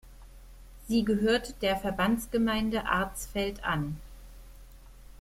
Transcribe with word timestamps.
Sie 0.87 1.05
gehört 1.05 1.61
der 1.61 1.77
Verbandsgemeinde 1.77 2.85
Arzfeld 2.87 3.63
an. 3.63 3.97